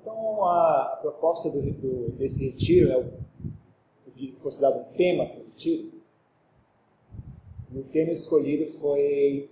[0.00, 5.44] Então, a proposta do, do, desse retiro, né, o, fosse dado um tema para o
[5.44, 6.00] retiro,
[7.74, 9.50] o tema escolhido foi,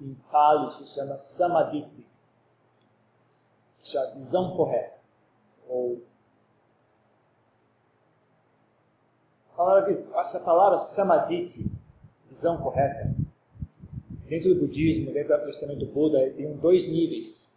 [0.00, 2.06] em Pali, se chama Samadhi,
[3.96, 4.98] a visão correta,
[5.68, 6.00] ou
[10.16, 11.70] essa palavra Samadhi,
[12.28, 13.12] visão correta,
[14.28, 17.49] dentro do budismo, dentro do pensamento do Buda, tem dois níveis.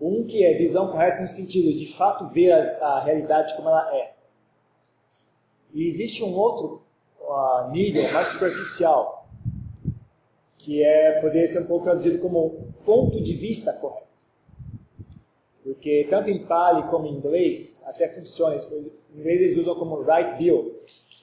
[0.00, 3.94] Um que é visão correta no sentido de, fato ver a, a realidade como ela
[3.96, 4.14] é.
[5.74, 6.82] E existe um outro
[7.70, 9.28] nível mais superficial,
[10.56, 14.08] que é poder ser um pouco traduzido como ponto de vista correto.
[15.62, 18.56] Porque tanto em Pali como em inglês até funciona.
[18.56, 20.80] Em inglês eles usam como right view.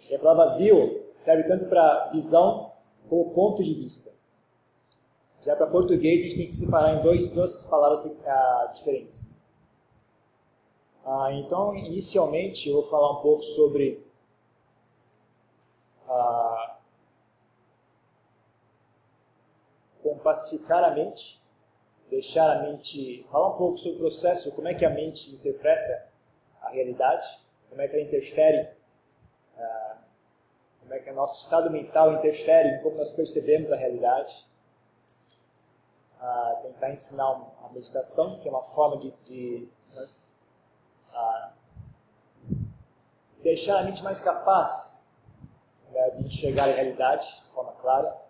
[0.09, 0.77] E a palavra view
[1.15, 2.69] serve tanto para visão
[3.09, 4.14] como ponto de vista.
[5.45, 9.27] Já para português, a gente tem que separar em dois, duas palavras ah, diferentes.
[11.05, 14.03] Ah, então, inicialmente, eu vou falar um pouco sobre
[16.09, 16.79] ah,
[20.01, 21.39] como pacificar a mente,
[22.09, 26.07] deixar a mente, falar um pouco sobre o processo, como é que a mente interpreta
[26.59, 27.39] a realidade,
[27.69, 28.73] como é que ela interfere
[30.81, 34.47] como é que o nosso estado mental interfere em como nós percebemos a realidade.
[36.27, 40.07] Ah, tentar ensinar a meditação, que é uma forma de, de né,
[41.13, 41.51] ah,
[43.43, 45.07] deixar a mente mais capaz
[45.91, 48.25] né, de enxergar a realidade de forma clara.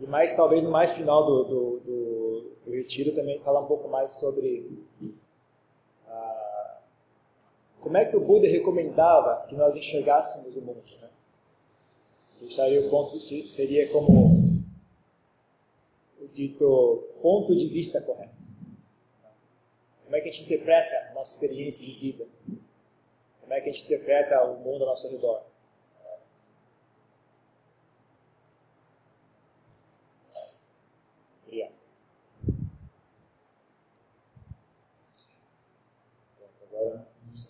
[0.00, 3.88] E mais, talvez, no mais final do, do, do, do retiro também falar um pouco
[3.88, 4.84] mais sobre
[7.86, 10.82] como é que o Buda recomendava que nós enxergássemos o mundo?
[11.02, 11.08] Né?
[12.40, 14.45] Deixaria o ponto, seria como
[16.36, 18.34] dito ponto de vista correto.
[20.04, 22.26] Como é que a gente interpreta a nossa experiência de vida?
[23.40, 25.42] Como é que a gente interpreta o mundo ao nosso redor?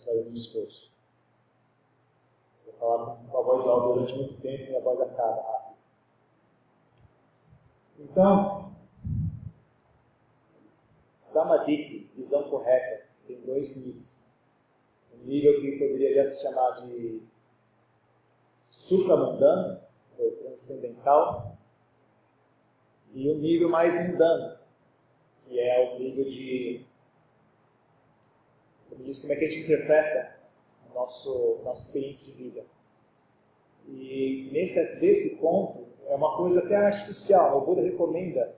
[0.07, 0.93] sair do esforço.
[2.55, 5.77] Você fala com a voz alta durante muito tempo e a voz acaba rápido.
[7.99, 8.71] Então,
[11.27, 14.41] Samadhi, visão correta, tem dois níveis.
[15.13, 17.21] Um nível que poderia já se chamar de
[18.69, 19.77] supramundano,
[20.17, 21.57] ou transcendental,
[23.13, 24.57] e um nível mais mundano,
[25.45, 26.85] que é o nível de
[28.89, 30.39] como diz, como é que a gente interpreta
[30.89, 32.65] a nossa experiência de vida.
[33.85, 37.57] E nesse, desse ponto, é uma coisa até artificial.
[37.57, 38.55] O Buda recomenda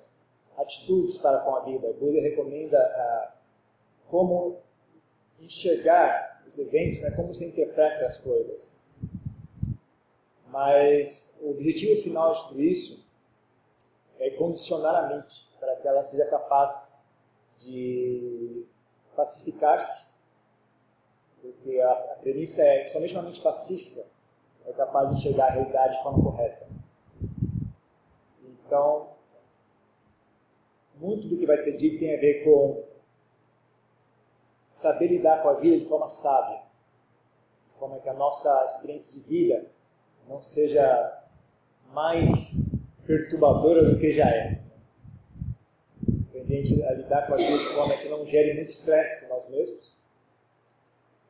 [0.62, 1.88] atitudes para com a vida.
[1.88, 3.34] O Buda recomenda ah,
[4.10, 4.58] como
[5.40, 8.80] enxergar os eventos, né, como você interpreta as coisas.
[10.48, 13.06] Mas o objetivo final de tudo isso
[14.20, 17.06] é condicionar a mente para que ela seja capaz
[17.58, 18.66] de
[19.16, 20.10] pacificar-se
[21.42, 24.06] porque a, a premissa é que somente uma mente pacífica
[24.66, 26.68] é capaz de enxergar a realidade de forma correta.
[28.44, 29.10] Então,
[31.00, 32.84] muito do que vai ser dito tem a ver com
[34.72, 36.62] saber lidar com a vida de forma sábia,
[37.70, 39.66] de forma que a nossa experiência de vida
[40.28, 41.24] não seja
[41.92, 44.62] mais perturbadora do que já é.
[46.32, 49.50] Tendente a lidar com a vida de forma que não gere muito estresse em nós
[49.50, 50.00] mesmos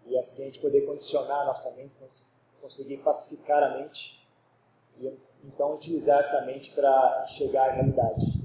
[0.10, 1.94] e assim a gente poder condicionar a nossa mente,
[2.60, 4.28] conseguir pacificar a mente
[5.00, 5.14] e
[5.46, 8.39] então utilizar essa mente para chegar à realidade.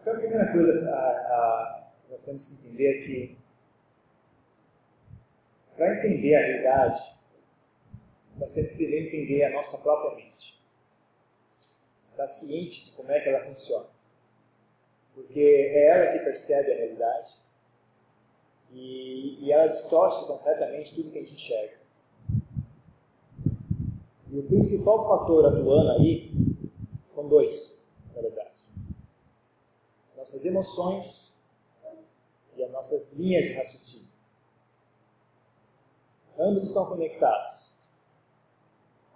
[0.00, 3.38] Então a primeira coisa a, a, nós temos que entender é que
[5.76, 7.16] para entender a realidade,
[8.36, 10.62] nós temos que entender a nossa própria mente.
[12.04, 13.86] Estar ciente de como é que ela funciona.
[15.14, 17.30] Porque é ela que percebe a realidade
[18.72, 21.80] e, e ela distorce completamente tudo que a gente enxerga.
[24.30, 26.30] E o principal fator atuando aí
[27.04, 27.84] são dois.
[30.20, 31.40] Nossas emoções
[32.54, 34.10] e as nossas linhas de raciocínio.
[36.38, 37.72] Ambos estão conectados.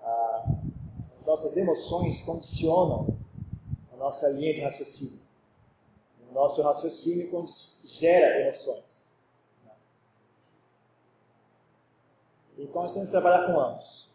[0.00, 0.46] Ah,
[1.26, 3.18] nossas emoções condicionam
[3.92, 5.20] a nossa linha de raciocínio.
[6.32, 7.30] nosso raciocínio
[7.84, 9.10] gera emoções.
[12.56, 14.08] Então nós temos que trabalhar com ambos.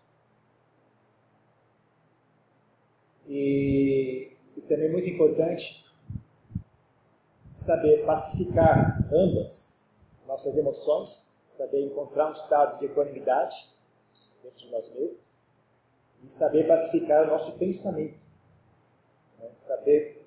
[3.28, 5.88] E, e também muito importante
[7.60, 9.82] saber pacificar ambas
[10.26, 13.70] nossas emoções, saber encontrar um estado de equanimidade
[14.42, 15.20] dentro de nós mesmos
[16.24, 18.18] e saber pacificar o nosso pensamento,
[19.40, 19.50] né?
[19.56, 20.26] saber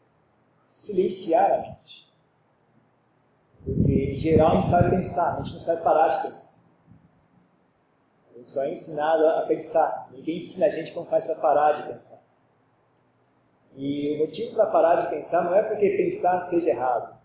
[0.64, 2.10] silenciar a mente.
[3.64, 6.52] Porque, em geral, a gente sabe pensar, a gente não sabe parar de pensar.
[8.34, 10.10] A gente só é ensinado a pensar.
[10.10, 12.20] Ninguém ensina a gente como faz para parar de pensar.
[13.76, 17.21] E o motivo para parar de pensar não é porque pensar seja errado.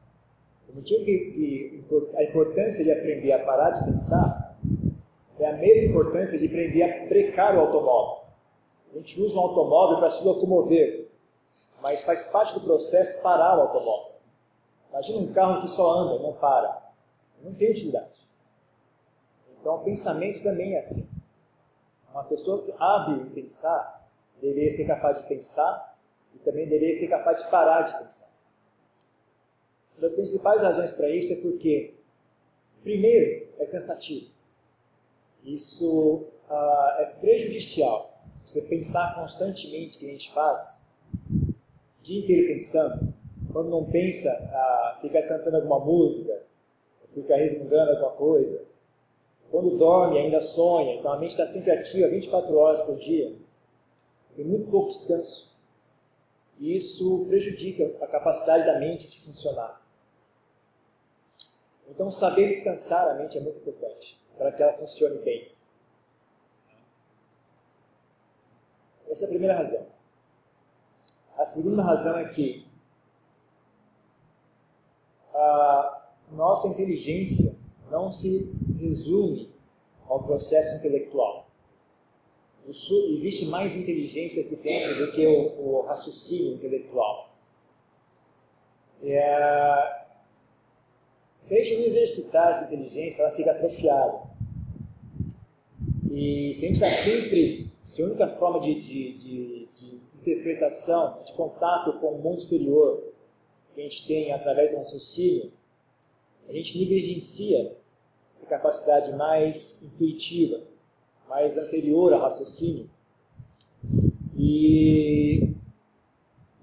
[0.78, 1.86] Motivo que, que
[2.16, 4.56] a importância de aprender a parar de pensar
[5.40, 8.26] é a mesma importância de aprender a brecar o automóvel.
[8.94, 11.10] A gente usa um automóvel para se locomover,
[11.82, 14.18] mas faz parte do processo parar o automóvel.
[14.92, 16.92] Imagina um carro que só anda, não para.
[17.44, 18.14] Não tem utilidade.
[19.60, 21.10] Então, o pensamento também é assim.
[22.12, 24.08] Uma pessoa que hábil em pensar
[24.40, 25.98] deveria ser capaz de pensar
[26.36, 28.37] e também deveria ser capaz de parar de pensar.
[29.98, 31.96] Uma das principais razões para isso é porque,
[32.84, 34.28] primeiro, é cansativo.
[35.44, 38.22] Isso uh, é prejudicial.
[38.46, 40.86] Você pensar constantemente o que a gente faz,
[41.32, 43.12] o dia inteiro pensando,
[43.52, 46.44] quando não pensa, uh, fica cantando alguma música,
[47.16, 48.62] fica resmungando alguma coisa.
[49.50, 53.34] Quando dorme, ainda sonha, então a mente está sempre ativa 24 horas por dia.
[54.36, 55.58] Tem muito pouco descanso.
[56.60, 59.87] E isso prejudica a capacidade da mente de funcionar.
[61.88, 65.52] Então, saber descansar a mente é muito importante para que ela funcione bem.
[69.10, 69.88] Essa é a primeira razão.
[71.38, 72.68] A segunda razão é que
[75.34, 77.58] a nossa inteligência
[77.90, 79.54] não se resume
[80.08, 81.48] ao processo intelectual.
[82.68, 87.34] Existe mais inteligência aqui dentro do que o, o raciocínio intelectual.
[89.04, 90.07] É,
[91.48, 94.20] se a gente não exercitar essa inteligência, ela fica atrofiada.
[96.12, 101.24] E se a gente está sempre, se a única forma de, de, de, de, interpretação,
[101.24, 103.02] de contato com o mundo exterior
[103.74, 105.50] que a gente tem através do raciocínio,
[106.50, 107.78] a gente negligencia
[108.36, 110.62] essa capacidade mais intuitiva,
[111.30, 112.90] mais anterior ao raciocínio.
[114.38, 115.54] E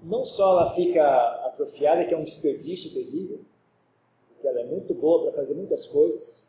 [0.03, 1.03] não só ela fica
[1.47, 3.34] atrofiada, que é um desperdício terrível,
[5.05, 6.47] é para fazer muitas coisas.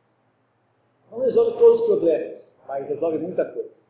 [1.11, 3.87] Não resolve todos os problemas, mas resolve muita coisa.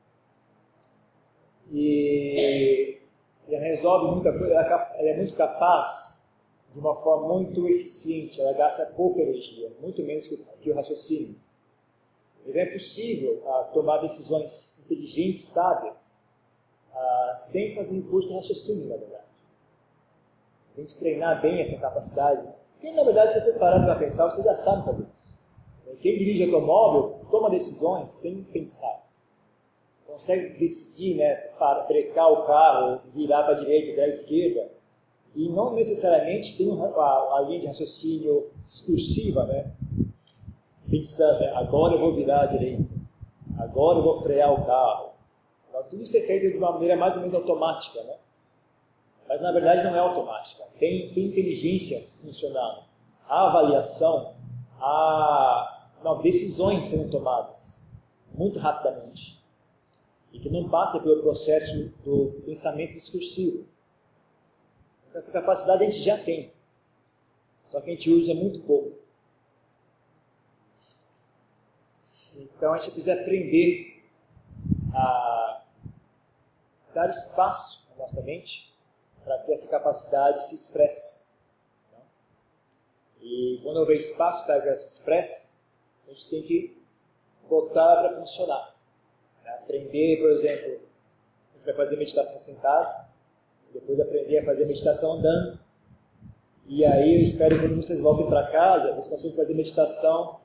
[1.73, 2.99] E,
[3.49, 6.27] ela resolve muita coisa, ela, ela é muito capaz
[6.73, 11.37] de uma forma muito eficiente, ela gasta pouca energia, muito menos que, o raciocínio.
[12.45, 16.19] E não é possível ah, tomar decisões inteligentes, sábias,
[16.93, 19.25] ah, sem fazer recurso de raciocínio, na verdade.
[20.69, 22.47] Sem treinar bem essa capacidade
[22.79, 25.37] porque, na verdade, se vocês pararem para pensar, vocês já sabem fazer isso.
[26.01, 29.05] Quem dirige automóvel toma decisões sem pensar.
[30.07, 34.71] Consegue decidir, né, para brecar o carro, virar para a direita, virar à esquerda.
[35.35, 39.71] E não necessariamente tem a, a linha de raciocínio discursiva, né?
[40.89, 42.85] Pensando, né, agora eu vou virar à direita,
[43.59, 45.11] agora eu vou frear o carro.
[45.69, 48.17] Então, tudo isso é feito de uma maneira mais ou menos automática, né?
[49.29, 50.65] Mas na verdade não é automática.
[50.79, 52.85] Tem, tem inteligência funcionando.
[53.29, 54.37] Há avaliação,
[54.79, 57.87] há não, decisões sendo tomadas
[58.33, 59.43] muito rapidamente
[60.33, 63.67] e que não passa pelo processo do pensamento discursivo.
[65.09, 66.53] Então, essa capacidade a gente já tem,
[67.69, 68.97] só que a gente usa muito pouco.
[72.39, 74.05] Então a gente precisa aprender
[74.95, 75.63] a
[76.93, 78.76] dar espaço na nossa mente
[79.27, 81.27] para que essa capacidade se expresse.
[81.89, 82.01] Então,
[83.21, 85.57] e quando houver espaço para que ela se expresse,
[86.07, 86.81] a gente tem que
[87.49, 88.73] botar para funcionar.
[89.43, 89.51] Né?
[89.51, 90.81] Aprender, por exemplo,
[91.51, 93.05] a gente vai fazer meditação sentado,
[93.73, 95.59] depois aprender a fazer meditação andando.
[96.69, 100.41] E aí eu espero que quando vocês voltem para casa, vocês consigam fazer meditação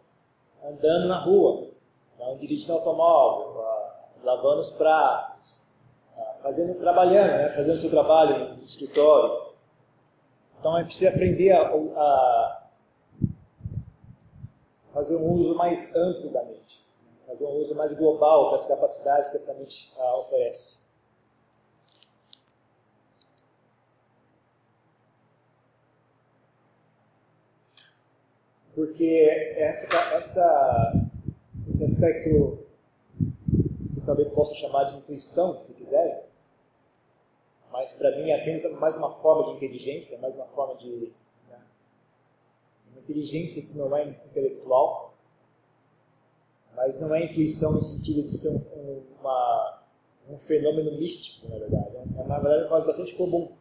[0.64, 1.70] andando na rua,
[2.18, 3.64] não dirigindo automóvel,
[4.24, 5.71] lavando os pratos,
[6.42, 7.50] fazendo, trabalhando, né?
[7.50, 9.52] fazendo seu trabalho no escritório.
[10.60, 12.68] Então gente precisa aprender a, a
[14.94, 16.86] fazer um uso mais amplo da mente,
[17.28, 20.82] fazer um uso mais global das capacidades que essa mente uh, oferece.
[28.82, 30.94] porque essa, essa,
[31.70, 32.66] esse aspecto,
[33.82, 36.18] vocês talvez possam chamar de intuição, se quiserem,
[37.72, 41.12] mas para mim é apenas mais uma forma de inteligência, mais uma forma de
[41.50, 41.60] né,
[42.92, 45.13] uma inteligência que não é intelectual,
[46.75, 49.84] mas não é intuição no sentido de ser um, uma,
[50.30, 51.96] um fenômeno místico, na verdade.
[51.98, 53.56] É, na verdade, uma coisa bastante comum.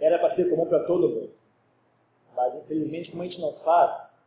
[0.00, 1.30] Era para ser comum para todo mundo.
[2.34, 4.24] Mas, infelizmente, como a gente não faz,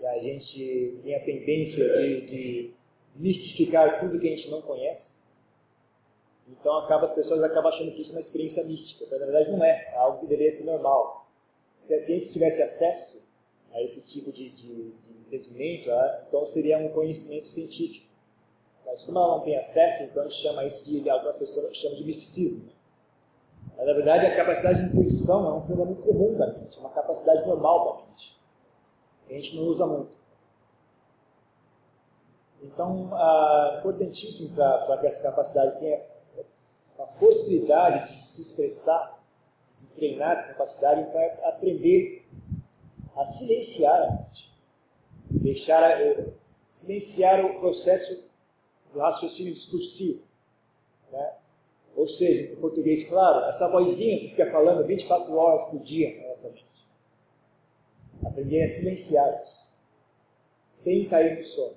[0.00, 2.74] e a gente tem a tendência de, de
[3.14, 5.25] mistificar tudo que a gente não conhece,
[6.48, 9.50] então acaba, as pessoas acabam achando que isso é uma experiência mística, mas na verdade
[9.50, 11.26] não é, é algo que deveria ser normal.
[11.76, 13.32] Se a ciência tivesse acesso
[13.72, 18.06] a esse tipo de, de, de entendimento, ah, então seria um conhecimento científico.
[18.84, 21.96] Mas como ela não tem acesso, então a gente chama isso de, algumas pessoas chamam
[21.96, 22.68] de misticismo.
[23.76, 26.90] Mas, na verdade, a capacidade de intuição é um fenômeno comum da mente, é uma
[26.90, 28.38] capacidade normal da mente.
[29.28, 30.16] A gente não usa muito.
[32.62, 36.00] Então, é importantíssimo para que essa capacidade tenha
[36.98, 39.22] a possibilidade de se expressar,
[39.76, 42.24] de treinar essa capacidade para aprender
[43.14, 44.46] a silenciar a mente.
[45.30, 45.98] Deixar,
[46.70, 48.28] silenciar o processo
[48.92, 50.22] do raciocínio discursivo.
[51.12, 51.32] Né?
[51.96, 56.28] Ou seja, em português claro, essa vozinha que fica falando 24 horas por dia na
[56.28, 56.64] nossa mente.
[58.24, 59.68] Aprender a silenciar isso,
[60.70, 61.76] sem cair no sono.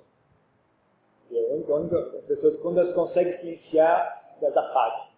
[2.16, 4.10] As pessoas, quando elas conseguem silenciar,
[4.40, 5.09] elas apagam.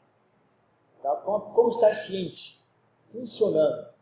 [1.02, 1.16] Tá?
[1.16, 2.62] Como, como estar ciente,
[3.10, 3.92] funcionando.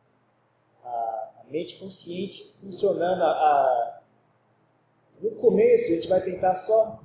[0.84, 3.22] A, a mente consciente funcionando.
[3.22, 4.02] A, a,
[5.20, 7.00] no começo, a gente vai tentar só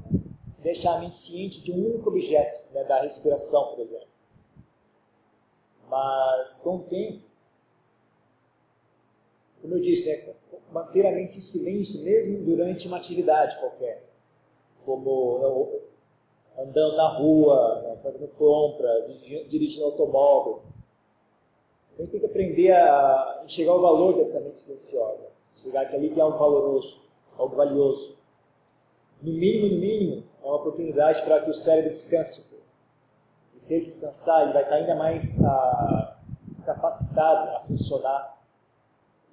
[0.60, 4.08] deixar a mente ciente de um único objeto, né, da respiração, por exemplo.
[5.88, 7.24] Mas, com o tempo,
[9.62, 10.34] como eu disse, né,
[10.72, 14.04] manter a mente em silêncio mesmo durante uma atividade qualquer,
[14.86, 15.40] como
[16.58, 19.08] andando na rua, né, fazendo compras,
[19.50, 20.64] dirigindo automóvel.
[21.94, 26.10] A gente tem que aprender a enxergar o valor dessa mente silenciosa, enxergar que ali
[26.10, 27.02] tem algo valoroso,
[27.38, 28.18] algo valioso.
[29.22, 32.60] No mínimo, no mínimo, é uma oportunidade para que o cérebro descanse.
[33.56, 36.18] E se ele descansar, ele vai estar ainda mais ah,
[36.66, 38.38] capacitado a funcionar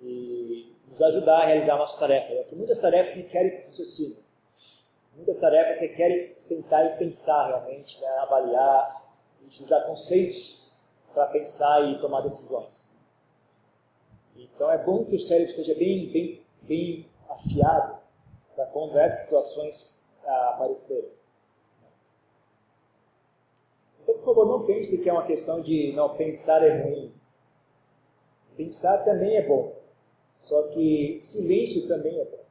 [0.01, 2.33] e nos ajudar a realizar a nossa tarefa.
[2.35, 4.22] Porque muitas tarefas requerem raciocínio.
[5.15, 8.09] Muitas tarefas requerem sentar e pensar realmente, né?
[8.19, 8.89] avaliar,
[9.45, 10.73] utilizar conceitos
[11.13, 12.97] para pensar e tomar decisões.
[14.37, 17.99] Então é bom que o cérebro esteja bem, bem, bem afiado
[18.55, 21.13] para quando essas situações a aparecer.
[24.03, 27.15] Então, por favor, não pense que é uma questão de não pensar é ruim.
[28.57, 29.75] Pensar também é bom.
[30.41, 32.42] Só que silêncio também é bom.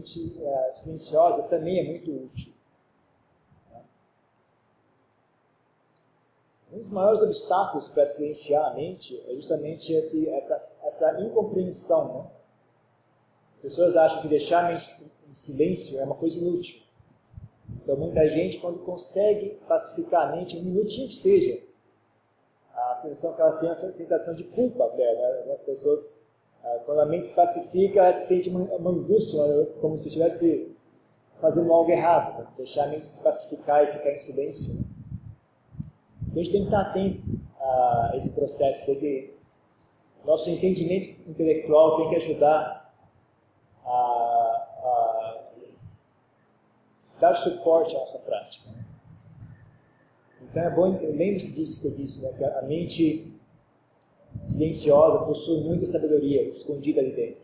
[0.00, 2.52] É, silenciosa também é muito útil.
[6.72, 12.14] Um dos maiores obstáculos para silenciar a mente é justamente esse, essa, essa incompreensão.
[12.14, 12.30] Né?
[13.62, 16.82] Pessoas acham que deixar a mente em silêncio é uma coisa inútil.
[17.70, 21.58] Então, muita gente, quando consegue pacificar a mente, um minutinho que seja,
[22.74, 24.86] a sensação que elas têm é a sensação de culpa.
[24.94, 25.52] Né?
[25.52, 26.26] As pessoas,
[26.84, 29.66] quando a mente se pacifica, elas se sente uma angústia, né?
[29.80, 30.76] como se estivesse
[31.40, 32.38] fazendo algo errado.
[32.38, 32.46] Né?
[32.56, 34.84] Deixar a mente se pacificar e ficar em silêncio.
[36.22, 37.22] Então, a gente tem que estar atento
[37.60, 39.34] a esse processo, porque
[40.24, 42.92] nosso entendimento intelectual tem que ajudar
[43.84, 44.28] a
[47.20, 48.68] dar suporte à nossa prática.
[50.42, 53.37] Então é bom, lembre-se disso que eu disse, né, que a mente
[54.48, 57.42] silenciosa possui muita sabedoria escondida ali dentro.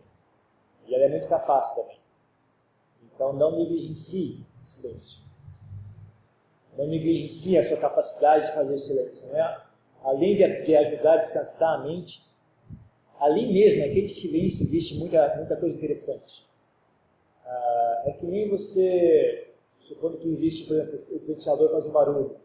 [0.87, 1.97] E ela é muito capaz também.
[3.03, 5.23] Então não negligencie o silêncio.
[6.77, 9.29] Não negligencie a sua capacidade de fazer o silêncio.
[9.29, 9.61] Né?
[10.03, 12.23] Além de, de ajudar a descansar a mente,
[13.19, 16.45] ali mesmo, naquele silêncio, existe muita, muita coisa interessante.
[17.45, 19.45] Ah, é que nem você
[19.85, 22.35] Supondo que existe, por exemplo, esse ventilador faz um barulho.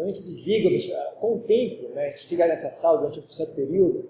[0.00, 3.20] Quando a gente desliga ventilador, com o tempo, né, a gente fica nessa sala durante
[3.20, 4.08] um certo período,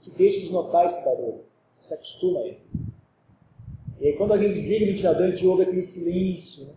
[0.00, 1.40] a gente deixa de notar esse barulho,
[1.80, 2.60] se acostuma a ele.
[3.98, 6.74] E aí quando alguém desliga o ventilador, a gente ouve aquele silêncio, né?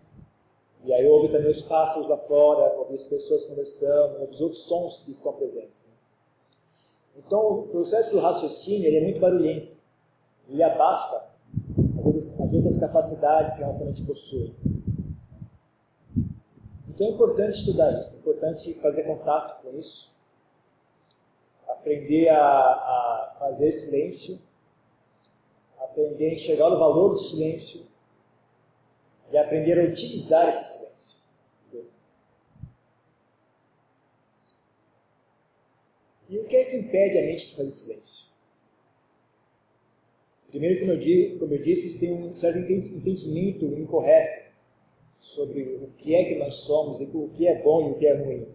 [0.86, 4.64] E aí ouve também os pássaros lá fora, ouve as pessoas conversando, ouve os outros
[4.64, 5.86] sons que estão presentes.
[5.86, 5.94] Né?
[7.18, 9.78] Então o processo do raciocínio ele é muito barulhento.
[10.50, 11.28] Ele abafa
[12.18, 14.52] as outras capacidades que a nossa mente possui.
[16.98, 20.18] Então é importante estudar isso, é importante fazer contato com isso,
[21.68, 24.40] aprender a, a fazer silêncio,
[25.78, 27.86] aprender a enxergar o valor do silêncio
[29.32, 31.20] e aprender a utilizar esse silêncio.
[36.28, 38.28] E o que é que impede a mente de fazer silêncio?
[40.50, 44.47] Primeiro, como eu, como eu disse, tem um certo entendimento incorreto
[45.28, 48.16] sobre o que é que nós somos, o que é bom e o que é
[48.16, 48.48] ruim.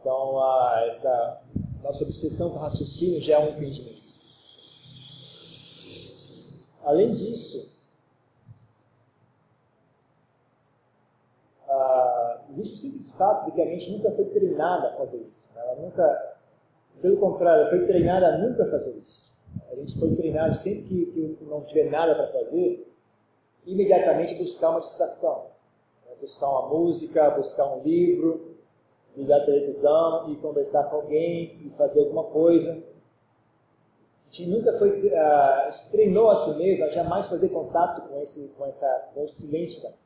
[0.00, 1.42] Então, a, essa
[1.82, 4.02] nossa obsessão com raciocínio já é um impedimento.
[6.82, 7.74] Além disso,
[12.52, 15.48] existe o simples fato de que a mente nunca foi treinada a fazer isso.
[15.54, 16.36] Ela nunca,
[17.02, 19.30] pelo contrário, foi treinada a nunca fazer isso.
[19.70, 22.93] A gente foi treinado sempre que, que não tiver nada para fazer,
[23.66, 25.50] imediatamente buscar uma distração.
[26.06, 26.12] Né?
[26.20, 28.54] Buscar uma música, buscar um livro,
[29.16, 32.72] ligar a televisão e conversar com alguém e fazer alguma coisa.
[32.72, 38.20] A gente nunca foi, uh, gente treinou a si mesmo a jamais fazer contato com
[38.20, 40.04] esse, com essa, com o silêncio da mente.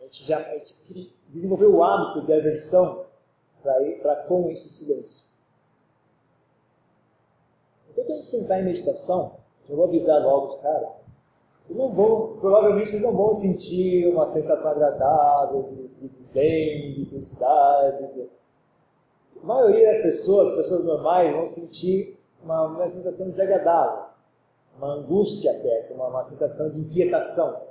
[0.00, 0.74] A gente já a gente
[1.28, 3.06] desenvolveu o hábito de aversão
[3.62, 5.30] para com esse silêncio.
[7.90, 9.36] Então, quando a gente sentar em meditação,
[9.68, 11.01] eu vou avisar logo de cara,
[11.62, 17.06] vocês não vão, provavelmente vocês não vão sentir uma sensação agradável de, de zen, de
[17.08, 18.14] felicidade.
[18.14, 18.28] De...
[19.40, 24.06] A maioria das pessoas, as pessoas normais, vão sentir uma, uma sensação desagradável,
[24.76, 27.68] uma angústia até, uma, uma sensação de inquietação.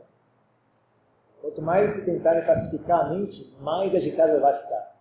[1.41, 4.95] Quanto mais se tentarem pacificar a mente, mais agitada vai ficar.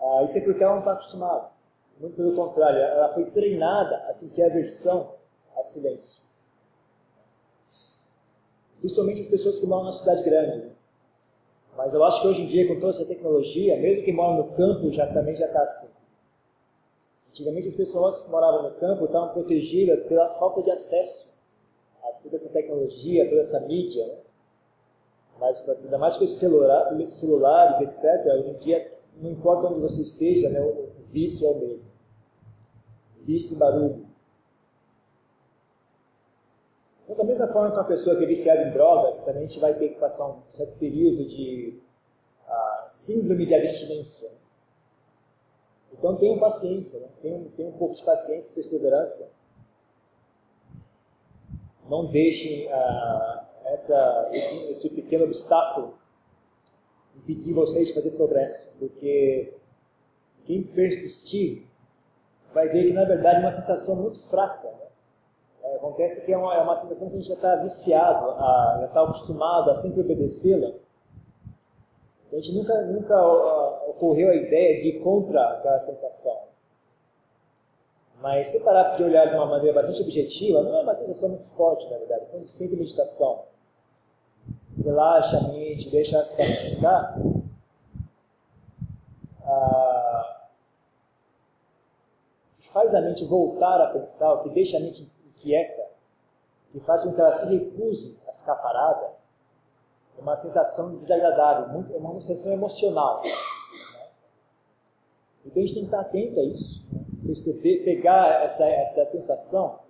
[0.00, 1.50] Ah, isso é porque ela não está acostumada.
[1.98, 5.14] Muito pelo contrário, ela foi treinada a sentir aversão
[5.56, 6.23] a silêncio.
[8.84, 10.70] Principalmente as pessoas que moram na cidade grande.
[11.74, 14.52] Mas eu acho que hoje em dia, com toda essa tecnologia, mesmo que moram no
[14.54, 16.04] campo, já também já está assim.
[17.30, 21.32] Antigamente as pessoas que moravam no campo estavam protegidas pela falta de acesso
[22.02, 24.06] a toda essa tecnologia, a toda essa mídia.
[24.06, 24.18] Né?
[25.40, 30.02] Mas ainda mais com esses celular, celulares, etc., hoje em dia, não importa onde você
[30.02, 31.88] esteja, né, o vício é o mesmo.
[33.22, 34.03] Vício e barulho.
[37.14, 39.60] Então, da mesma forma que uma pessoa que é viciada em drogas, também a gente
[39.60, 41.80] vai ter que passar um certo período de
[42.48, 44.32] uh, síndrome de abstinência.
[45.92, 47.08] Então tenham paciência, né?
[47.22, 49.32] tenham, tenham um pouco de paciência e perseverança.
[51.88, 55.96] Não deixem uh, essa, esse, esse pequeno obstáculo
[57.16, 59.54] impedir vocês de fazer progresso, porque
[60.46, 61.64] quem persistir
[62.52, 64.68] vai ver que na verdade é uma sensação muito fraca.
[64.68, 64.83] Né?
[65.84, 68.76] É, acontece que é uma, é uma sensação que a gente já está viciado, a,
[68.80, 70.72] já está acostumado a sempre obedecê-la.
[72.32, 76.44] A gente nunca, nunca uh, ocorreu a ideia de ir contra aquela sensação.
[78.20, 81.48] Mas se parar de olhar de uma maneira bastante objetiva, não é uma sensação muito
[81.50, 82.26] forte, na verdade.
[82.30, 83.44] Quando você sente meditação,
[84.82, 87.18] relaxa a mente, deixa ela se pacificar,
[89.44, 90.40] ah,
[92.72, 95.13] faz a mente voltar a pensar, o que deixa a mente
[95.44, 95.84] inquieta,
[96.72, 99.12] que faz com que ela se recuse a ficar parada,
[100.18, 103.20] é uma sensação desagradável, muito, é uma sensação emocional.
[103.22, 103.30] Né?
[105.46, 107.04] Então a gente tem que estar atento a isso, né?
[107.26, 109.80] perceber, pegar essa, essa sensação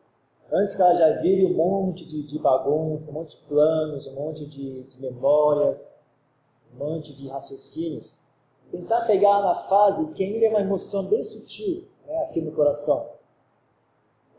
[0.52, 4.14] antes que ela já vire um monte de, de bagunça, um monte de planos, um
[4.14, 6.04] monte de, de memórias,
[6.74, 8.16] um monte de raciocínios.
[8.70, 13.13] Tentar pegar na fase que ainda é uma emoção bem sutil né, aqui no coração.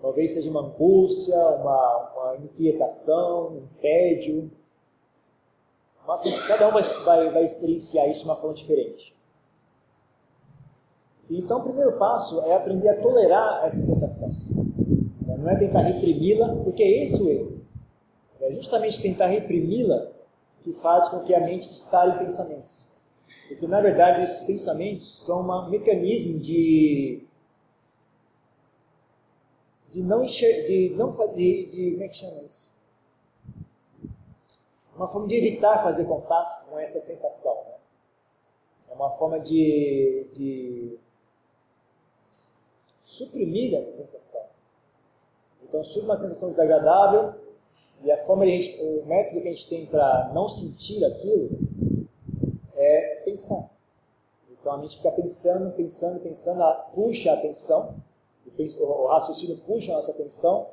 [0.06, 4.52] Talvez seja uma angústia, uma, uma inquietação, um tédio.
[6.06, 9.16] Mas cada um vai, vai, vai experienciar isso de uma forma diferente.
[11.28, 14.30] Então, o primeiro passo é aprender a tolerar essa sensação.
[15.26, 17.62] Não é tentar reprimi-la, porque é esse o erro.
[18.42, 20.12] É justamente tentar reprimi-la
[20.62, 22.92] que faz com que a mente dispare pensamentos.
[23.48, 27.25] Porque, na verdade, esses pensamentos são um mecanismo de
[29.96, 32.70] de não de não de, de, como é que chama isso?
[34.94, 37.56] Uma forma de evitar fazer contato com essa sensação.
[37.64, 37.76] Né?
[38.90, 41.00] É uma forma de, de
[43.04, 44.46] suprimir essa sensação.
[45.64, 47.34] Então surge uma sensação desagradável
[48.04, 51.58] e a forma gente, o método que a gente tem para não sentir aquilo
[52.76, 53.72] é pensar.
[54.52, 58.04] Então a mente fica pensando, pensando, pensando, puxa a atenção
[58.58, 60.70] o raciocínio puxa a nossa atenção.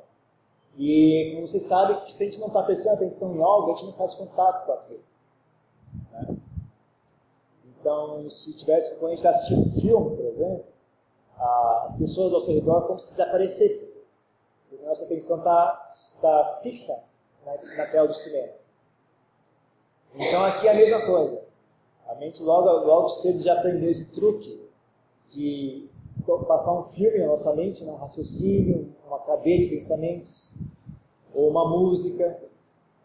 [0.77, 3.85] E, como você sabe, se a gente não está prestando atenção em algo, a gente
[3.85, 5.03] não faz contato com aquilo.
[6.11, 6.37] Né?
[7.65, 10.65] Então, se tivesse, quando a gente está assistindo um filme, por exemplo,
[11.85, 14.01] as pessoas ao seu redor como se desaparecessem.
[14.69, 15.87] Porque a nossa atenção está
[16.21, 17.09] tá fixa
[17.45, 18.53] na, na tela do cinema.
[20.15, 21.41] Então aqui é a mesma coisa.
[22.07, 24.61] A mente logo, logo cedo já aprendeu esse truque
[25.29, 25.89] de
[26.23, 27.91] passar um filme na nossa mente, né?
[27.91, 30.55] um raciocínio, uma cadeia de pensamentos,
[31.33, 32.39] ou uma música,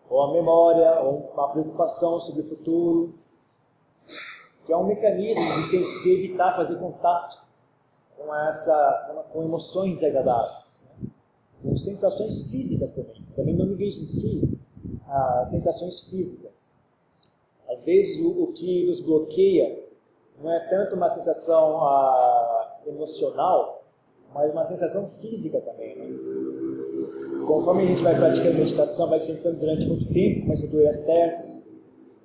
[0.09, 3.13] ou a memória, ou uma preocupação sobre o futuro,
[4.65, 7.47] que é um mecanismo de, de evitar fazer contato
[8.17, 11.09] com essa com emoções desagradáveis, né?
[11.63, 13.25] com sensações físicas também.
[13.35, 14.59] Também não negligencie
[15.07, 16.71] as sensações físicas.
[17.69, 19.87] Às vezes o, o, que nos bloqueia
[20.41, 22.58] não é tanto uma sensação ah,
[22.88, 23.85] emocional,
[24.35, 25.96] mas uma sensação física também.
[25.96, 27.44] Né?
[27.46, 31.01] Conforme a gente vai praticando meditação, vai sentando durante muito tempo, começa a doer as
[31.03, 31.68] pernas,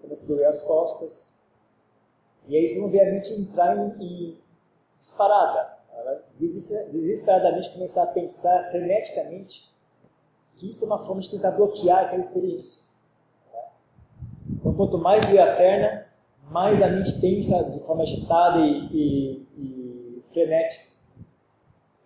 [0.02, 1.34] começa a doer as costas.
[2.48, 4.38] E aí você não vê a mente entrar em, em
[4.98, 5.78] disparada.
[6.40, 9.72] Desesperadamente começar a pensar freneticamente
[10.56, 12.94] que isso é uma forma de tentar bloquear aquela experiência.
[14.50, 16.06] Então, quanto mais doer a perna,
[16.50, 19.83] mais a mente pensa de forma agitada e, e, e
[20.34, 20.92] frenética,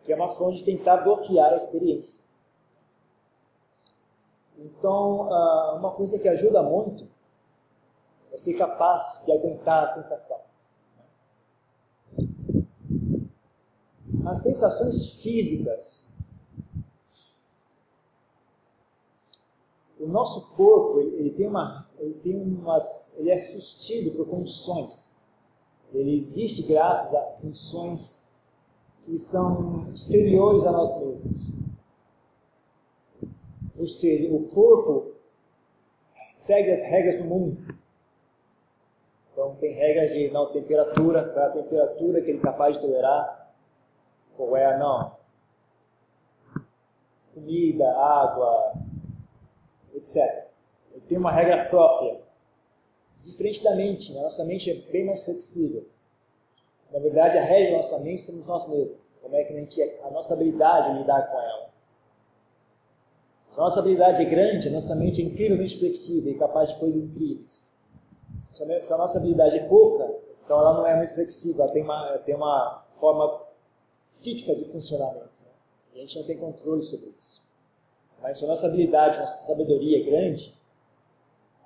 [0.03, 2.25] que é uma forma de tentar bloquear a experiência.
[4.57, 7.07] Então, ah, uma coisa que ajuda muito
[8.31, 10.47] é ser capaz de aguentar a sensação.
[14.25, 16.07] As sensações físicas
[19.99, 25.16] o nosso corpo ele tem uma ele tem umas ele é sustido por condições
[25.93, 28.33] ele existe graças a condições
[29.01, 31.53] que são exteriores a nós mesmos
[33.77, 35.13] ou seja o corpo
[36.33, 37.57] segue as regras do mundo
[39.31, 42.83] então tem regras de não temperatura qual é a temperatura que ele é capaz de
[42.83, 43.53] tolerar
[44.35, 45.17] qual é a não
[47.33, 48.73] comida água
[49.97, 50.47] etc.
[50.91, 52.21] Ele tem uma regra própria.
[53.27, 54.21] Diferente da mente, né?
[54.21, 55.85] a nossa mente é bem mais flexível.
[56.91, 58.95] Na verdade, a regra da nossa mente somos nós mesmos.
[59.21, 61.69] Como é que a gente é, a nossa habilidade lidar com ela.
[63.49, 66.79] Se a nossa habilidade é grande, a nossa mente é incrivelmente flexível e capaz de
[66.79, 67.75] coisas incríveis.
[68.49, 70.09] Se a nossa habilidade é pouca,
[70.45, 73.41] então ela não é muito flexível, ela tem uma, tem uma forma
[74.05, 75.41] fixa de funcionamento.
[75.43, 75.51] Né?
[75.95, 77.43] E a gente não tem controle sobre isso.
[78.21, 80.55] Mas se a nossa habilidade, nossa sabedoria é grande,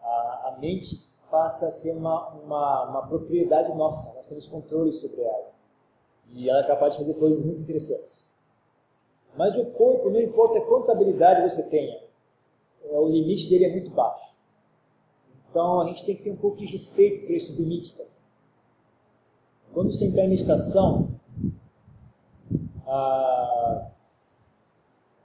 [0.02, 5.22] a, a mente passa a ser uma, uma, uma, propriedade nossa, nós temos controle sobre
[5.22, 5.52] ela.
[6.34, 8.40] E ela é capaz de fazer coisas muito interessantes.
[9.36, 11.98] Mas o corpo, não importa quanta habilidade você tenha,
[12.84, 14.38] é, o limite dele é muito baixo.
[15.50, 18.12] Então a gente tem que ter um pouco de respeito por esses limites também.
[19.74, 21.10] Quando você entrar em meditação,
[22.86, 23.92] a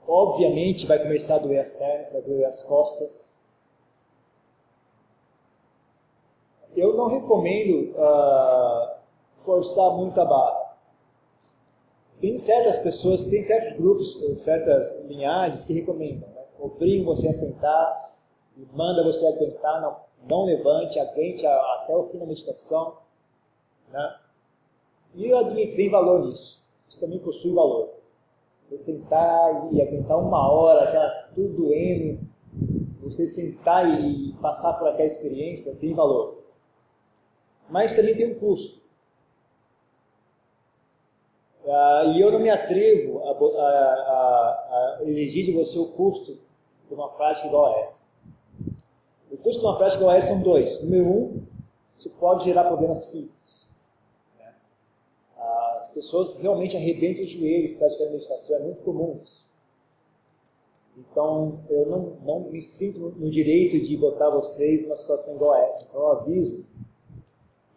[0.07, 3.36] Obviamente vai começar a doer as pernas, vai doer as costas.
[6.77, 8.97] Eu não recomendo uh,
[9.33, 10.77] forçar muito a barra.
[12.21, 16.29] Tem certas pessoas, tem certos grupos, certas linhagens que recomendam.
[16.29, 16.43] Né?
[16.59, 18.17] Obrigam você a sentar
[18.73, 22.97] manda você aguentar, não, não levante, aguente até o fim da meditação.
[23.91, 24.15] Né?
[25.15, 26.65] E eu admito, tem valor nisso.
[26.89, 27.89] Isso também possui valor.
[28.69, 32.19] Você sentar e aguentar uma hora, aquela tudo doendo,
[33.01, 36.36] você sentar e passar por aquela experiência tem valor.
[37.69, 38.87] Mas também tem um custo.
[41.67, 46.39] Ah, e eu não me atrevo a, a, a, a, exigir de você o custo
[46.87, 48.17] de uma prática igual a essa.
[49.29, 50.81] O custo de uma prática igual a essa são dois.
[50.81, 51.43] Número um,
[51.97, 53.67] isso pode gerar problemas físicos
[55.77, 59.21] as pessoas realmente arrebentam os joelhos praticando meditação, é muito comum
[60.97, 65.61] Então, eu não, não me sinto no direito de botar vocês numa situação igual a
[65.67, 65.87] essa.
[65.87, 66.65] Então, eu aviso.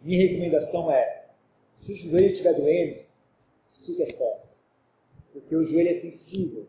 [0.01, 1.25] Minha recomendação é:
[1.77, 2.97] se o joelho estiver doendo,
[3.69, 4.69] estique as pernas.
[5.33, 6.67] Porque o joelho é sensível.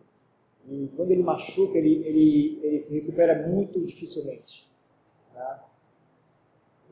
[0.68, 4.68] E quando ele machuca, ele, ele, ele se recupera muito dificilmente.
[5.34, 5.68] Tá?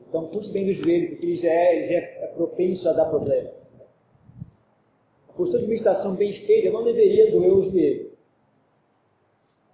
[0.07, 3.81] Então, cuide bem do joelho, porque ele já é, já é propenso a dar problemas.
[5.29, 8.11] A postura de meditação bem feita não deveria doer o joelho.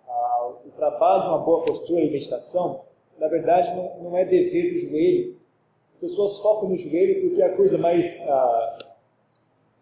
[0.08, 2.86] Ah, o trabalho de uma boa postura de meditação,
[3.18, 5.37] na verdade, não, não, é dever do joelho.
[5.98, 8.78] As pessoas focam no joelho porque é a coisa mais ah,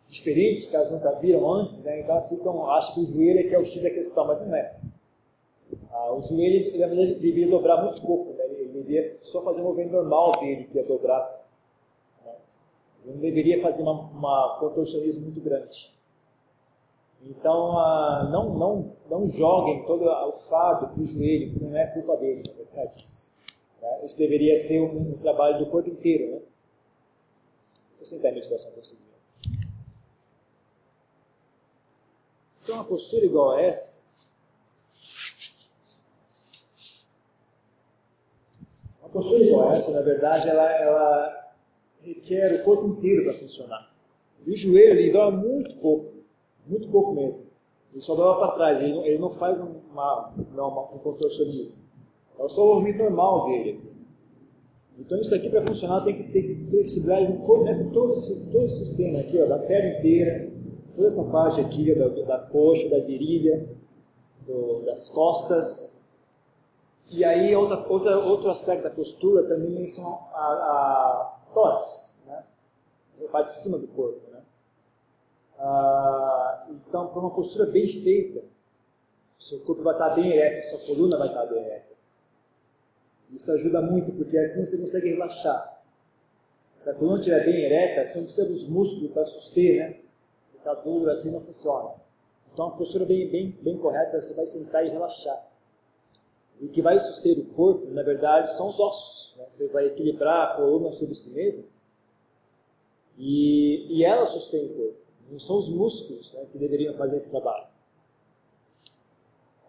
[0.08, 1.99] diferente que elas nunca viram antes, né?
[1.99, 4.39] então elas ficam, acham que o joelho é que é o X da questão, mas
[4.39, 4.78] não é.
[5.91, 8.45] Ah, o joelho, ele, na verdade, deveria dobrar muito pouco, né?
[8.45, 11.45] ele deveria só fazer o movimento normal dele, que é dobrar.
[12.23, 12.32] Né?
[13.08, 15.93] não deveria fazer uma, uma contorcionismo muito grande.
[17.25, 21.88] Então, ah, não, não, não joguem todo o fardo para o joelho, porque não é
[21.88, 23.04] culpa dele, na verdade.
[23.06, 23.35] Isso,
[23.86, 24.06] né?
[24.06, 26.32] isso deveria ser um, trabalho do corpo inteiro.
[26.32, 26.41] Né?
[27.89, 29.00] Deixa eu sentar a meditação para vocês.
[32.63, 34.04] Então, uma postura igual a essa,
[39.02, 41.54] uma postura igual a essa, na verdade, ela, ela
[42.00, 43.93] requer o corpo inteiro para funcionar.
[44.45, 46.13] E o joelho ele dói muito pouco.
[46.65, 47.45] Muito pouco mesmo.
[47.91, 51.85] Ele só dá para trás, ele não, ele não faz uma, uma, um contorcionismo.
[52.39, 53.95] É só movimento normal dele.
[54.98, 59.19] Então isso aqui para funcionar tem que ter flexibilidade nessa, todo, esse, todo esse sistema
[59.19, 60.52] aqui, ó, da perna inteira,
[60.95, 63.67] toda essa parte aqui da, da coxa, da virilha,
[64.48, 66.04] do, das costas.
[67.12, 72.43] E aí outra, outra, outro aspecto da postura também são a, a tórax, né?
[73.21, 74.26] a parte de cima do corpo.
[75.58, 78.43] Ah, então, para uma postura bem feita,
[79.39, 81.94] seu corpo vai estar bem ereto, sua coluna vai estar bem ereta.
[83.36, 85.84] Isso ajuda muito, porque assim você consegue relaxar.
[86.78, 90.00] Se a coluna estiver bem ereta, você não precisa dos músculos para suster, né?
[90.54, 91.95] Ficar duro assim não funciona.
[92.54, 95.52] Então, uma postura bem, bem, bem correta, você vai sentar e relaxar.
[96.62, 99.36] O que vai suster o corpo, na verdade, são os ossos.
[99.38, 99.45] Né?
[99.50, 101.65] Você vai equilibrar a coluna sobre si mesmo
[103.17, 105.00] e, e ela sustém o corpo.
[105.30, 107.67] Não são os músculos né, que deveriam fazer esse trabalho.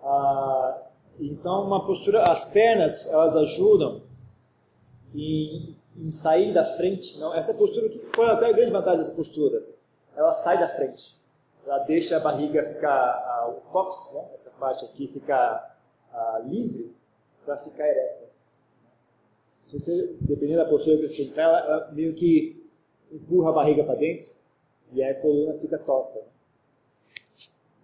[0.02, 0.86] Ah,
[1.18, 4.02] então, uma postura, as pernas, elas ajudam
[5.14, 7.18] em, em sair da frente.
[7.18, 9.64] Não, essa postura, qual é a grande vantagem dessa postura?
[10.14, 11.16] Ela sai da frente.
[11.64, 15.79] Ela deixa a barriga ficar, ah, o cox, né, essa parte aqui, ficar
[16.12, 16.94] ah, livre
[17.44, 18.26] para ficar ereta.
[19.66, 22.64] Se você, dependendo da postura que você sentar, ela, ela meio que
[23.11, 24.31] empurra a barriga para dentro
[24.92, 26.20] e aí a coluna fica torta.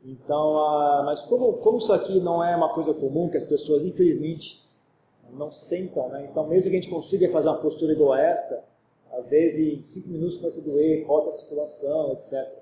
[0.04, 3.84] Então, uh, mas como, como isso aqui não é uma coisa comum, que as pessoas,
[3.84, 4.62] infelizmente,
[5.32, 6.28] não sentam, né?
[6.30, 8.68] então mesmo que a gente consiga fazer uma postura igual a essa,
[9.12, 12.58] às vezes em 5 minutos começa a doer, corta a circulação, etc.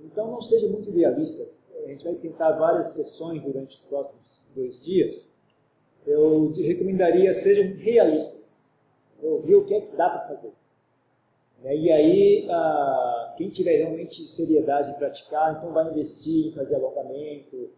[0.00, 1.42] Então não seja muito idealista.
[1.84, 5.34] A gente vai sentar várias sessões durante os próximos dois dias.
[6.06, 8.78] Eu recomendaria sejam realistas.
[9.22, 10.52] Ouvir o que é que dá para fazer.
[11.62, 11.76] Né?
[11.76, 12.48] E aí,
[13.36, 17.70] quem tiver realmente seriedade em praticar, então vai investir em fazer alongamento.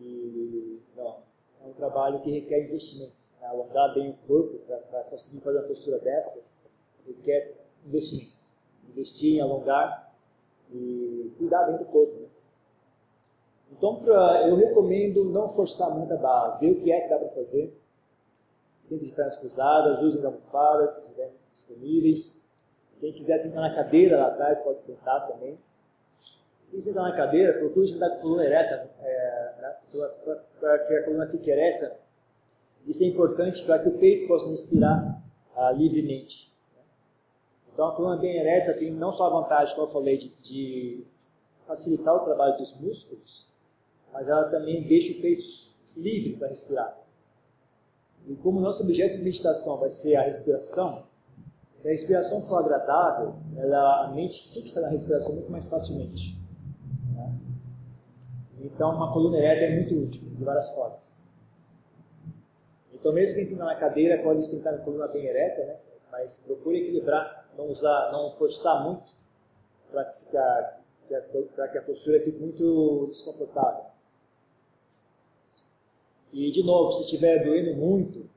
[0.00, 1.18] E, não,
[1.62, 3.14] é um trabalho que requer investimento.
[3.40, 3.46] Né?
[3.46, 6.54] Alongar bem o corpo para conseguir fazer uma postura dessa
[7.06, 7.54] requer
[7.86, 8.40] investimento.
[8.88, 10.12] Investir em alongar
[10.72, 12.20] e cuidar bem do corpo.
[12.20, 12.28] Né?
[13.72, 17.18] Então, pra, eu recomendo não forçar muito a barra, ver o que é que dá
[17.18, 17.76] para fazer.
[18.78, 22.49] Sempre de pernas cruzadas, usem almofadas se estiverem disponíveis
[23.00, 25.58] quem quiser sentar na cadeira lá atrás pode sentar também.
[26.70, 29.76] Quem sentar na cadeira, procure sentar com a coluna ereta, é, né,
[30.60, 31.98] para que a coluna fique ereta.
[32.86, 35.22] Isso é importante para que o peito possa respirar
[35.56, 36.54] ah, livremente.
[37.72, 41.06] Então a coluna bem ereta tem não só a vantagem, como eu falei, de, de
[41.66, 43.48] facilitar o trabalho dos músculos,
[44.12, 45.44] mas ela também deixa o peito
[45.96, 46.98] livre para respirar.
[48.26, 51.09] E como nosso objeto de meditação vai ser a respiração,
[51.80, 56.38] se a respiração for agradável, ela, a mente fixa na respiração muito mais facilmente.
[57.14, 57.40] Né?
[58.60, 61.24] Então, uma coluna ereta é muito útil, de várias formas.
[62.92, 65.76] Então, mesmo quem senta na cadeira pode sentar com a coluna bem ereta, né?
[66.12, 69.14] mas procure equilibrar, não usar, não forçar muito
[69.90, 73.86] para que, que a postura fique muito desconfortável.
[76.30, 78.28] E, de novo, se estiver doendo muito,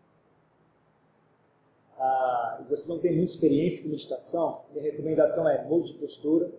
[2.60, 6.52] e você não tem muita experiência com meditação, minha recomendação é mude de postura.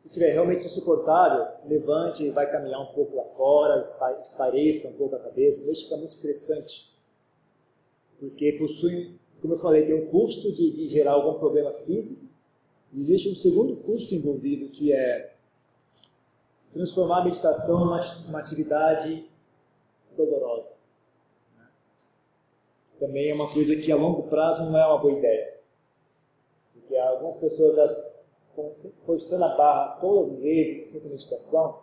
[0.00, 3.80] Se estiver realmente insuportável, levante e vai caminhar um pouco lá fora,
[4.20, 6.92] espareça um pouco a cabeça, não deixe ficar muito estressante.
[8.18, 12.26] Porque possui, como eu falei, tem um custo de, de gerar algum problema físico,
[12.92, 15.34] e existe um segundo custo envolvido, que é
[16.72, 19.24] transformar a meditação numa uma atividade
[20.16, 20.82] dolorosa
[23.02, 25.58] também é uma coisa que a longo prazo não é uma boa ideia.
[26.72, 28.22] Porque algumas pessoas
[29.04, 31.80] forçando a barra todas as vezes com meditação,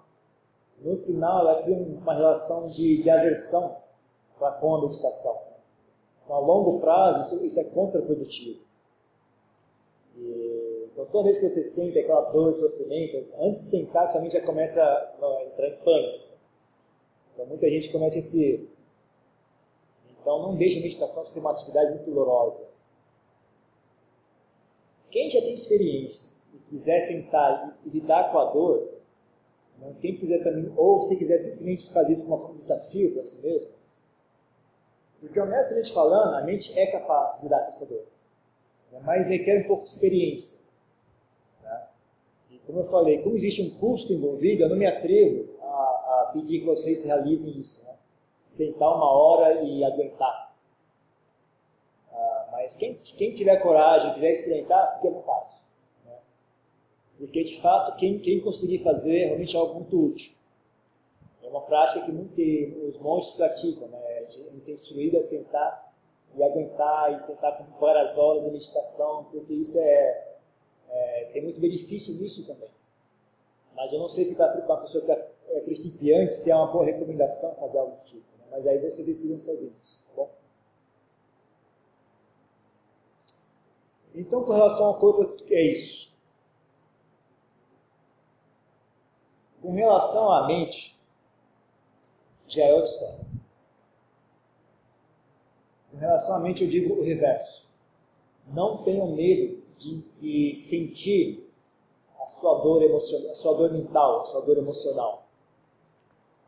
[0.80, 3.82] no final ela cria uma relação de, de aversão
[4.38, 5.50] para com a meditação.
[6.24, 8.62] Então, a longo prazo isso, isso é contraprodutivo.
[10.16, 14.34] E, então toda vez que você sente aquela dor, sofrimento, antes de sentar, sua mente
[14.34, 16.30] já começa a entrar em pânico.
[17.34, 18.70] Então muita gente comete esse
[20.22, 22.62] então não deixe a meditação ser uma atividade muito dolorosa.
[25.10, 28.90] Quem já tem experiência e quiser sentar e lidar com a dor,
[29.80, 29.96] né?
[30.02, 33.26] quem quiser também, ou se quiser simplesmente fazer isso como uma forma de desafio para
[33.26, 33.70] si mesmo,
[35.20, 38.06] porque honestamente falando, a mente é capaz de lidar com essa dor,
[38.92, 39.02] né?
[39.04, 40.66] mas requer um pouco de experiência.
[41.64, 41.88] Né?
[42.52, 46.32] E como eu falei, como existe um custo envolvido, eu não me atrevo a, a
[46.34, 47.86] pedir que vocês realizem isso.
[47.86, 47.99] Né?
[48.50, 50.56] Sentar uma hora e aguentar.
[52.12, 55.56] Ah, mas quem, quem tiver coragem, quiser experimentar, fique à vontade.
[56.04, 56.18] Né?
[57.20, 60.34] Porque de fato, quem, quem conseguir fazer realmente é algo muito útil.
[61.44, 64.00] É uma prática que, muito, que os monges praticam, né?
[64.02, 65.94] É instruído a sentar
[66.36, 70.28] e aguentar e sentar com várias horas de meditação, porque isso é,
[70.90, 72.70] é tem muito benefício nisso também.
[73.76, 76.72] Mas eu não sei se para uma pessoa que é, é principiante, se é uma
[76.72, 78.29] boa recomendação fazer algo do tipo.
[78.52, 80.32] Mas aí você decidem sozinhos, tá bom?
[84.14, 86.20] Então, com relação ao corpo, é isso.
[89.62, 91.00] Com relação à mente,
[92.48, 93.26] já é outra história.
[95.92, 97.70] Com relação à mente, eu digo o reverso.
[98.48, 101.50] Não tenham medo de, de sentir
[102.20, 105.19] a sua dor emocional, a sua dor mental, a sua dor emocional.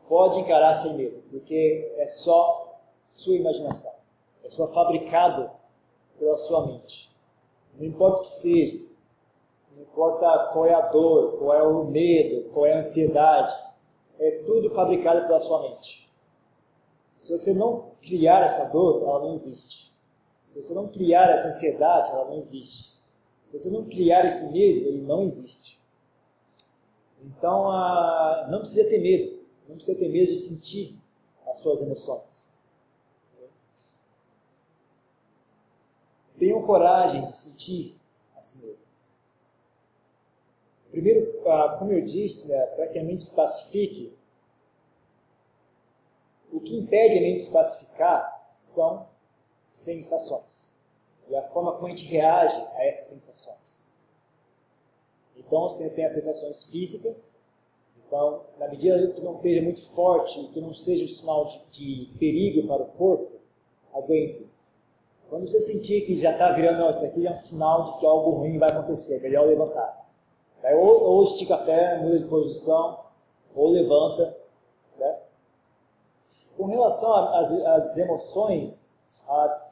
[0.08, 3.92] Pode encarar sem medo, porque é só sua imaginação.
[4.44, 5.50] É só fabricado
[6.18, 7.14] pela sua mente.
[7.78, 8.92] Não importa o que seja,
[9.74, 13.54] não importa qual é a dor, qual é o medo, qual é a ansiedade,
[14.18, 16.10] é tudo fabricado pela sua mente.
[17.16, 19.92] Se você não criar essa dor, ela não existe.
[20.44, 23.00] Se você não criar essa ansiedade, ela não existe.
[23.46, 25.82] Se você não criar esse medo, ele não existe.
[27.24, 29.41] Então, ah, não precisa ter medo.
[29.68, 31.00] Não precisa ter medo de sentir
[31.46, 32.52] as suas emoções.
[36.38, 38.00] Tenham coragem de sentir
[38.36, 38.88] a si mesmo.
[40.90, 44.12] Primeiro, ah, como eu disse, né, para que a mente se pacifique,
[46.52, 49.08] o que impede a mente se pacificar são
[49.66, 50.72] sensações.
[51.28, 53.86] E a forma como a gente reage a essas sensações.
[55.36, 57.41] Então, você tem as sensações físicas.
[58.12, 62.18] Então, na medida que não esteja muito forte, que não seja um sinal de, de
[62.18, 63.40] perigo para o corpo,
[63.94, 64.46] aguente.
[65.30, 68.32] Quando você sentir que já está virando, isso aqui é um sinal de que algo
[68.32, 70.06] ruim vai acontecer, melhor levantar.
[70.74, 72.98] ou, ou estica a perna, muda de posição,
[73.54, 74.36] ou levanta,
[74.88, 75.32] certo?
[76.58, 78.92] Com relação às emoções,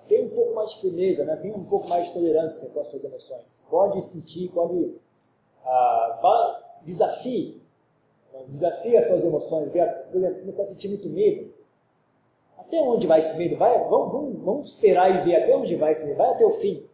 [0.09, 1.37] tem um pouco mais de firmeza, né?
[1.37, 3.63] tem um pouco mais de tolerância com as suas emoções.
[3.69, 4.95] Pode sentir, pode.
[5.63, 7.60] Ah, desafie.
[8.49, 9.69] Desafie as suas emoções.
[9.71, 9.79] Por
[10.17, 11.53] exemplo, começar a sentir muito medo.
[12.59, 13.57] Até onde vai esse medo?
[13.57, 16.19] Vai, vamos, vamos, vamos esperar e ver até onde vai esse medo.
[16.19, 16.85] Vai até o fim.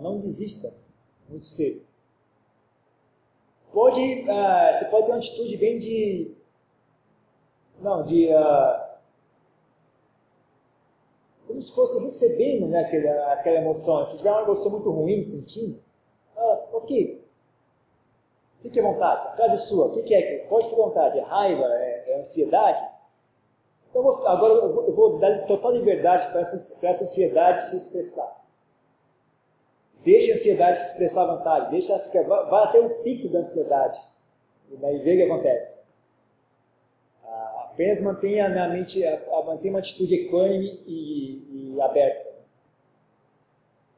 [0.00, 0.74] Não desista
[1.28, 1.84] muito cedo.
[3.72, 6.34] Pode, ah, você pode ter uma atitude bem de.
[7.80, 8.32] Não, de.
[8.32, 8.98] Ah,
[11.46, 14.06] como se fosse recebendo né, aquela, aquela emoção.
[14.06, 15.78] Se tiver uma emoção muito ruim sentindo,
[16.36, 17.23] ah, ok,
[18.64, 20.38] fique à vontade, a casa é sua, o que, que é?
[20.48, 22.82] Pode à vontade, é raiva, é, é ansiedade?
[23.90, 27.66] Então eu vou, agora eu vou, eu vou, dar total liberdade para essa, essa ansiedade
[27.66, 28.42] se expressar.
[30.02, 34.00] Deixe a ansiedade se expressar à vontade, deixa ficar, vai, até o pico da ansiedade
[34.70, 35.84] e daí vê o que acontece.
[37.70, 39.00] Apenas mantenha na mente,
[39.44, 42.32] mantenha uma atitude equânime e, e aberta.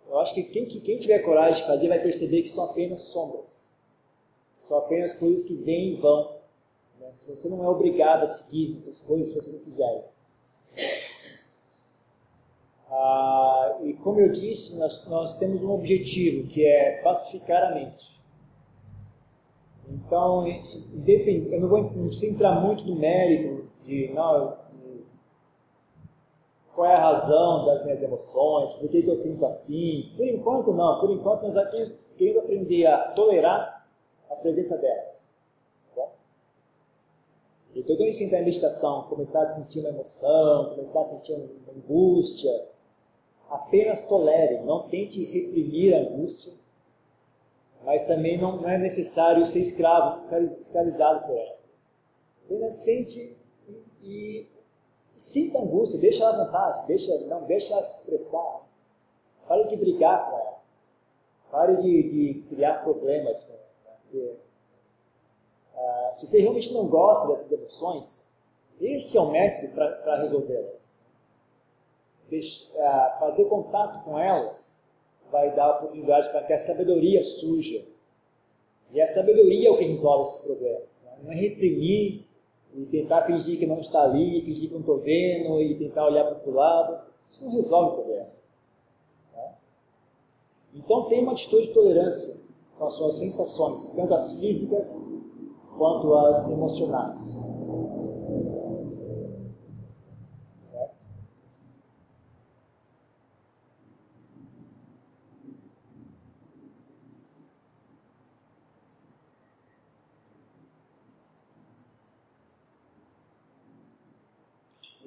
[0.09, 3.66] Eu acho que quem, quem tiver coragem de fazer vai perceber que são apenas sombras.
[4.57, 6.37] São apenas coisas que vêm e vão.
[7.01, 7.11] Né?
[7.15, 10.13] Se você não é obrigado a seguir essas coisas se você não quiser.
[12.91, 18.17] Ah, e como eu disse, nós, nós temos um objetivo que é pacificar a mente.
[19.89, 21.91] Então, eu não vou
[22.25, 25.05] entrar muito no mérito de, não, de
[26.75, 30.13] qual é a razão das minhas emoções, por que, que eu sinto assim.
[30.17, 31.01] Por enquanto, não.
[31.01, 31.55] Por enquanto, nós
[32.17, 33.76] queremos aprender a tolerar
[34.31, 35.37] a presença delas.
[35.95, 36.09] Tá
[37.75, 41.35] então, quando a gente entrar em meditação, começar a sentir uma emoção, começar a sentir
[41.35, 42.69] uma angústia,
[43.51, 46.53] apenas tolere, não tente reprimir a angústia
[47.87, 50.27] mas também não, não é necessário ser escravo,
[50.61, 51.57] escravizado por ela.
[52.45, 53.39] Apenas sente
[54.03, 54.49] e, e
[55.17, 58.67] sinta a angústia, deixa ela à vontade, deixa, não deixa ela se expressar.
[59.47, 60.57] Pare de brigar com ela.
[61.49, 63.66] Pare de, de criar problemas com ela.
[64.17, 64.37] Porque,
[65.75, 68.37] uh, se você realmente não gosta dessas emoções,
[68.81, 70.97] esse é o método para resolvê-las.
[72.33, 74.85] Uh, fazer contato com elas
[75.31, 77.85] vai dar oportunidade para que a sabedoria surja.
[78.93, 80.89] E a sabedoria é o que resolve esses problemas.
[81.05, 81.19] Né?
[81.23, 82.25] Não é reprimir
[82.75, 86.25] e tentar fingir que não está ali, fingir que não estou vendo e tentar olhar
[86.25, 87.07] para outro lado.
[87.29, 88.29] Isso não resolve o problema.
[89.35, 89.55] Né?
[90.75, 92.46] Então tem uma atitude de tolerância
[92.79, 95.15] com as suas sensações, tanto as físicas
[95.77, 97.43] quanto as emocionais.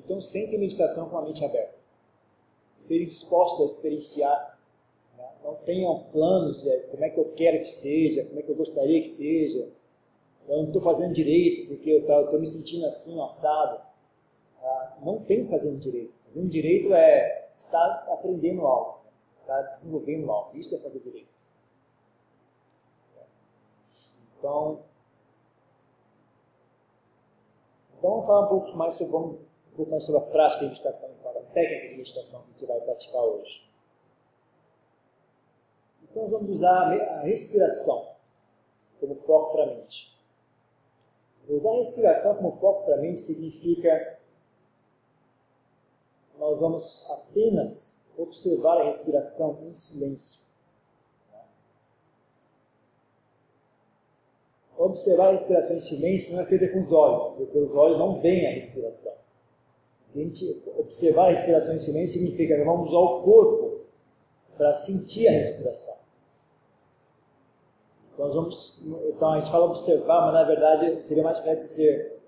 [0.10, 1.78] Então, sentem meditação com a mente aberta.
[2.80, 4.59] Estejam dispostos a experienciar.
[5.66, 9.08] Tenham planos como é que eu quero que seja, como é que eu gostaria que
[9.08, 9.70] seja.
[10.48, 13.82] Eu não estou fazendo direito porque eu estou me sentindo assim, assado.
[14.62, 16.14] Ah, não tem fazendo direito.
[16.26, 19.00] Fazendo direito é estar aprendendo algo,
[19.42, 20.58] estar desenvolvendo algo.
[20.58, 21.30] Isso é fazer direito.
[24.38, 24.80] Então,
[27.98, 29.50] então vamos falar um pouco mais sobre como
[29.80, 32.82] pouco mais sobre a prática de meditação, a técnica de meditação que a gente vai
[32.82, 33.69] praticar hoje.
[36.10, 38.16] Então, nós vamos usar a respiração
[39.00, 40.18] como foco para a mente.
[41.48, 44.20] Usar a respiração como foco para a mente significa
[46.40, 50.48] nós vamos apenas observar a respiração em silêncio.
[54.78, 58.22] Observar a respiração em silêncio não é feita com os olhos, porque os olhos não
[58.22, 59.14] veem a respiração.
[60.16, 63.82] A gente observar a respiração em silêncio significa que vamos usar o corpo
[64.58, 65.99] para sentir a respiração.
[68.20, 72.20] Então, nós vamos, então a gente fala observar, mas na verdade seria mais correto dizer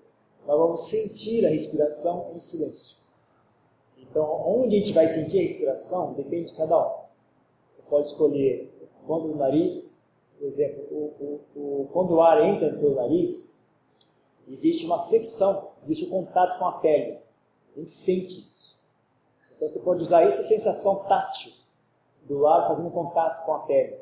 [0.46, 2.96] nós vamos sentir a respiração em silêncio.
[3.98, 7.02] Então, onde a gente vai sentir a respiração depende de cada um.
[7.68, 12.42] Você pode escolher o ponto do nariz, por exemplo, o, o, o, quando o ar
[12.42, 13.60] entra pelo nariz,
[14.48, 17.18] existe uma fricção, existe um contato com a pele.
[17.76, 18.80] A gente sente isso.
[19.54, 21.52] Então você pode usar essa sensação tátil
[22.22, 23.96] do ar fazendo contato com a pele.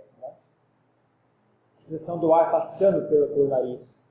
[1.81, 4.11] Sensação do ar passando pelo, pelo nariz.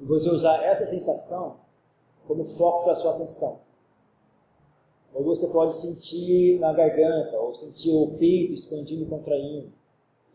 [0.00, 1.60] E você usar essa sensação
[2.26, 3.60] como foco para sua atenção.
[5.14, 9.72] Ou você pode sentir na garganta, ou sentir o peito expandindo e contraindo,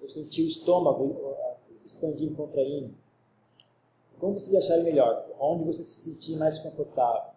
[0.02, 1.36] ou sentir o estômago
[1.84, 2.96] expandindo e contraindo.
[4.22, 7.34] Como vocês acharem melhor, onde você se sentir mais confortável.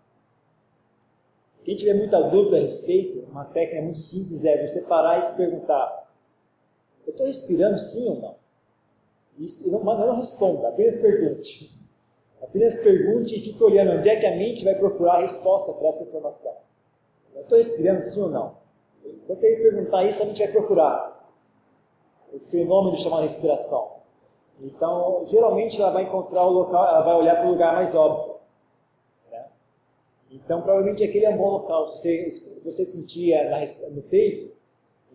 [1.65, 5.37] Quem tiver muita dúvida a respeito, uma técnica muito simples é você parar e se
[5.37, 6.09] perguntar:
[7.05, 8.42] eu estou respirando sim ou não?
[9.39, 11.73] E não, não responda, apenas pergunte.
[12.43, 15.89] Apenas pergunte e fique olhando onde é que a mente vai procurar a resposta para
[15.89, 16.53] essa informação.
[17.35, 18.57] Eu estou respirando sim ou não?
[19.27, 21.33] Quando você perguntar isso, a mente vai procurar
[22.33, 24.03] o fenômeno chamado respiração.
[24.63, 28.33] Então, geralmente ela vai encontrar o local, ela vai olhar para o lugar mais óbvio.
[30.31, 31.87] Então, provavelmente aquele é um bom local.
[31.89, 33.35] Se você, você sentir
[33.91, 34.53] no peito,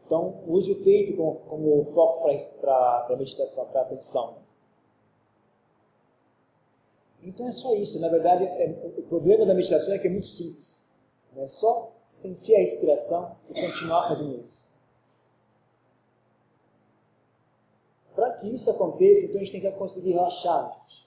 [0.08, 2.30] então use o peito como, como foco
[2.62, 4.38] para a meditação, para a atenção.
[7.22, 8.00] Então é só isso.
[8.00, 10.90] Na verdade, é, o problema da meditação é que é muito simples.
[11.36, 14.72] É só sentir a respiração e continuar fazendo isso.
[18.16, 21.06] Para que isso aconteça, então a gente tem que conseguir relaxar a mente.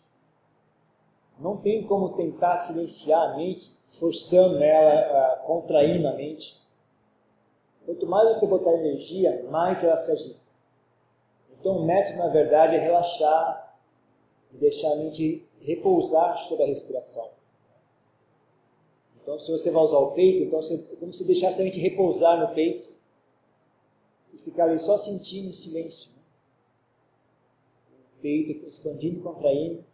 [1.40, 6.60] Não tem como tentar silenciar a mente forçando ela, contraindo a mente.
[7.91, 10.38] Quanto mais você botar energia, mais ela se agita.
[11.59, 13.76] Então o método, na verdade, é relaxar
[14.55, 17.28] e deixar a mente repousar sobre a respiração.
[19.20, 21.80] Então, se você vai usar o peito, então você, é como se deixasse a mente
[21.80, 22.88] repousar no peito
[24.34, 26.12] e ficar ali só sentindo em silêncio.
[28.18, 29.84] O peito expandindo e contraindo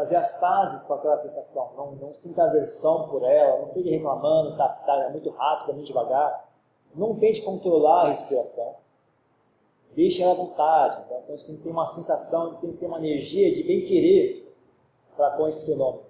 [0.00, 1.72] fazer as pazes com aquela sensação.
[1.76, 5.74] Não, não sinta aversão por ela, não fique reclamando, tá, tá é muito rápido, é
[5.74, 6.48] muito devagar.
[6.94, 8.76] Não tente controlar a respiração.
[9.94, 11.06] Deixe ela à vontade.
[11.06, 11.20] Tá?
[11.22, 14.50] Então você tem que ter uma sensação, tem que ter uma energia de bem querer
[15.16, 16.04] para com esse fenômeno.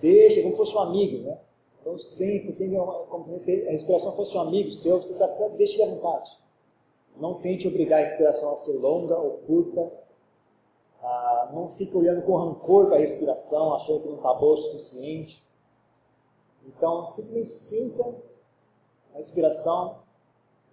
[0.00, 1.38] Deixa como fosse um amigo, né?
[1.80, 5.26] Então sente, sente como se a respiração fosse um amigo seu, você tá,
[5.56, 6.30] deixa ele à vontade.
[7.16, 9.90] Não tente obrigar a respiração a ser longa ou curta
[11.46, 15.42] não fica olhando com rancor para a respiração, achando que não está boa o suficiente.
[16.66, 18.14] Então, simplesmente sinta
[19.14, 19.98] a respiração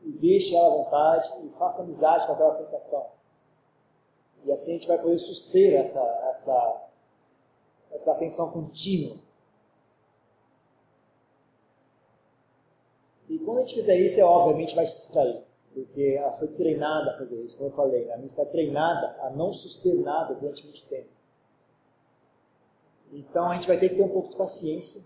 [0.02, 3.08] e deixe ela à vontade e faça amizade com aquela sensação.
[4.44, 6.00] E assim a gente vai poder suster essa,
[6.30, 6.88] essa,
[7.92, 9.18] essa atenção contínua.
[13.28, 15.44] E quando a gente fizer isso, é obviamente vai se distrair,
[15.76, 19.30] porque ela foi treinada a fazer isso, como eu falei, a mente está treinada a
[19.32, 21.10] não suster nada durante muito tempo.
[23.12, 25.04] Então a gente vai ter que ter um pouco de paciência.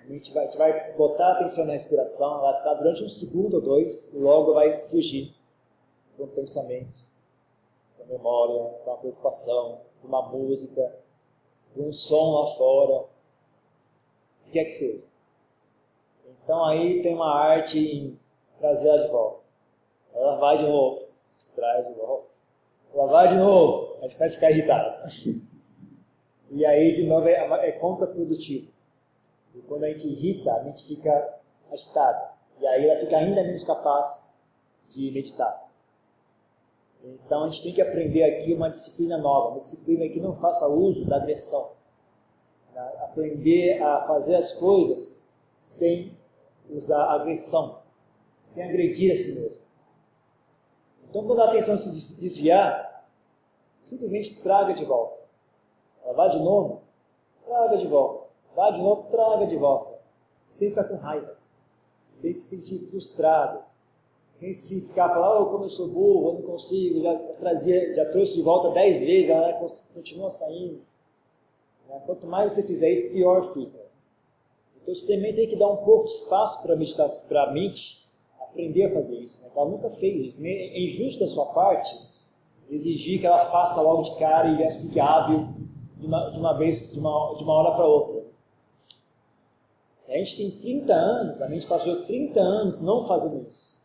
[0.00, 3.08] A gente vai, a gente vai botar atenção na respiração, ela vai ficar durante um
[3.08, 5.34] segundo ou dois, e logo vai fugir
[6.16, 7.04] para um pensamento,
[7.96, 11.00] para uma memória, para uma preocupação, para uma música,
[11.72, 13.04] para um som lá fora,
[14.46, 15.04] o que é que seja.
[16.42, 18.18] Então aí tem uma arte em
[18.58, 19.41] trazer ela de volta.
[20.14, 21.06] Ela vai de novo,
[21.54, 22.36] traz de volta.
[22.94, 25.10] Ela vai de novo, a gente vai ficar irritado.
[26.50, 28.70] e aí, de novo, é, é contraprodutivo.
[29.54, 31.38] E quando a gente irrita, a mente fica
[31.70, 32.32] agitada.
[32.60, 34.38] E aí ela fica ainda menos capaz
[34.88, 35.68] de meditar.
[37.02, 40.68] Então a gente tem que aprender aqui uma disciplina nova, uma disciplina que não faça
[40.68, 41.72] uso da agressão.
[42.72, 42.80] Né?
[43.00, 45.26] Aprender a fazer as coisas
[45.58, 46.16] sem
[46.70, 47.82] usar agressão,
[48.44, 49.61] sem agredir a si mesmo.
[51.12, 53.04] Então quando a atenção se desviar,
[53.82, 55.18] simplesmente traga de volta.
[56.02, 56.80] Ela vai de novo,
[57.44, 58.28] traga de volta.
[58.56, 59.98] Vai de novo, traga de volta.
[60.48, 61.36] Sem ficar com raiva,
[62.10, 63.62] sem se sentir frustrado,
[64.32, 68.10] sem se ficar falando, oh, como eu sou burro, eu não consigo, já, trazia, já
[68.10, 69.52] trouxe de volta dez vezes, ela
[69.92, 70.80] continua saindo.
[71.90, 72.02] Né?
[72.06, 73.78] Quanto mais você fizer isso, pior fica.
[74.80, 78.01] Então você também tem que dar um pouco de espaço para a mente
[78.52, 79.42] aprender a fazer isso.
[79.42, 79.50] Né?
[79.56, 80.46] Ela nunca fez isso.
[80.46, 82.12] É injusto da sua parte
[82.70, 85.48] exigir que ela faça logo de cara e fique hábil
[85.96, 88.22] de uma, de uma vez, de uma, de uma hora para outra.
[89.96, 93.82] Se a gente tem 30 anos, a mente passou 30 anos não fazendo isso.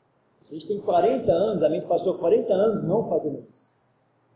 [0.50, 3.78] A gente tem 40 anos, a mente passou 40 anos não fazendo isso.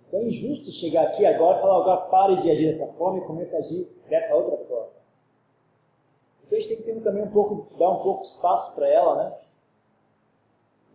[0.08, 3.22] Então é injusto chegar aqui agora e falar, agora pare de agir dessa forma e
[3.22, 4.92] comece a agir dessa outra forma.
[6.46, 8.88] Então a gente tem que ter também um pouco, dar um pouco de espaço para
[8.90, 9.32] ela, né?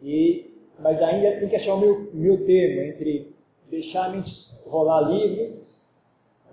[0.07, 3.35] E, mas ainda você tem que achar o meu, meu termo entre
[3.69, 4.31] deixar a mente
[4.69, 5.59] rolar livre,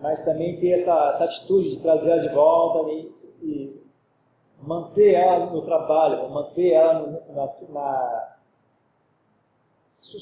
[0.01, 3.12] mas também ter essa, essa atitude de trazer ela de volta e,
[3.43, 3.82] e
[4.60, 8.36] manter ela no trabalho, manter ela na, na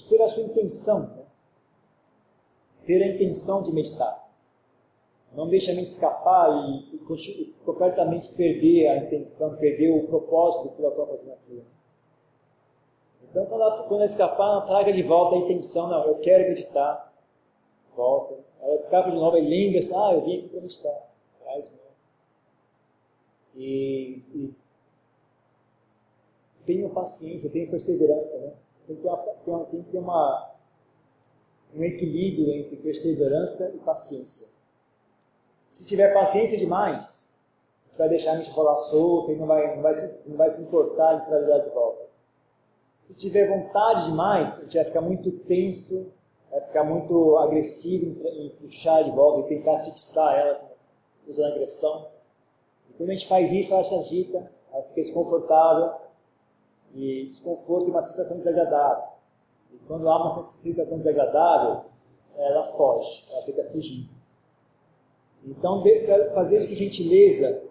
[0.10, 1.16] ter a sua intenção.
[1.16, 1.24] Né?
[2.86, 4.30] Ter a intenção de meditar.
[5.34, 10.82] Não deixe a mente escapar e, e completamente perder a intenção, perder o propósito que
[10.82, 11.66] ela está fazendo aquilo.
[13.32, 15.88] Então, quando ela, quando ela escapar, traga de volta a intenção.
[15.88, 17.12] Não, eu quero meditar.
[17.96, 18.38] Volta.
[18.62, 21.10] Ela escapa de novo e lembra-se, ah, eu vim aqui para meditar.
[21.42, 21.82] Traz de novo.
[23.56, 24.56] E, e
[26.66, 28.56] tenha paciência, tenha perseverança, né?
[28.88, 29.10] tem que ter,
[29.52, 30.52] uma, tem que ter uma,
[31.74, 34.50] um equilíbrio entre perseverança e paciência.
[35.70, 37.34] Se tiver paciência demais,
[37.98, 40.64] vai deixar a mente rolar solta e não vai, não vai, se, não vai se
[40.64, 42.01] importar em trazer de volta.
[43.02, 46.14] Se tiver vontade demais, a gente vai ficar muito tenso,
[46.52, 50.62] vai ficar muito agressivo em, em puxar de volta e tentar fixar ela
[51.28, 52.12] usando agressão.
[52.91, 55.95] E quando a gente faz isso, ela se agita, ela fica desconfortável,
[56.93, 59.04] e desconforto e uma sensação desagradável.
[59.72, 61.84] E quando há uma sensação desagradável,
[62.38, 64.08] ela foge, ela tenta fugir.
[65.43, 65.84] Então,
[66.36, 67.64] fazer isso com gentileza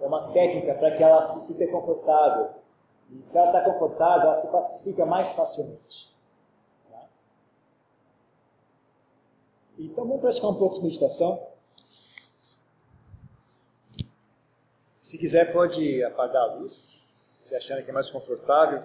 [0.00, 2.63] é uma técnica para que ela se sinta confortável.
[3.10, 6.12] E se ela está confortável, ela se pacifica mais facilmente.
[6.90, 7.06] Tá?
[9.78, 11.46] Então, vamos praticar um pouco de meditação.
[15.00, 18.82] Se quiser, pode apagar a luz se achando que é mais confortável.